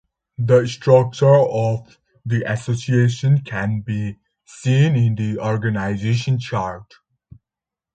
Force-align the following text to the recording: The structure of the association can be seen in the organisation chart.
The 0.39 0.65
structure 0.67 1.29
of 1.37 1.99
the 2.25 2.41
association 2.51 3.41
can 3.43 3.81
be 3.81 4.17
seen 4.45 4.95
in 4.95 5.13
the 5.13 5.37
organisation 5.37 6.39
chart. 6.39 6.91